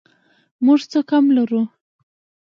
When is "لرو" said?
1.37-1.61